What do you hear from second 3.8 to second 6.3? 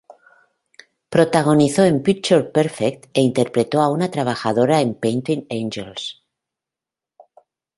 a una trabajadora en "Painted Angels".